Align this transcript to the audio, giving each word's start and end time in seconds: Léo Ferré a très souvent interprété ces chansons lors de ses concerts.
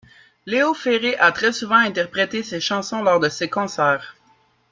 Léo 0.47 0.73
Ferré 0.73 1.15
a 1.17 1.31
très 1.31 1.51
souvent 1.53 1.75
interprété 1.77 2.41
ces 2.41 2.59
chansons 2.59 3.03
lors 3.03 3.19
de 3.19 3.29
ses 3.29 3.51
concerts. 3.51 4.15